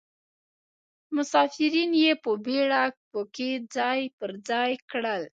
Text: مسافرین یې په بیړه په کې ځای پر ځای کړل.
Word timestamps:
مسافرین 1.15 1.91
یې 2.03 2.11
په 2.23 2.31
بیړه 2.45 2.83
په 3.11 3.21
کې 3.35 3.49
ځای 3.75 4.01
پر 4.17 4.31
ځای 4.49 4.71
کړل. 4.89 5.21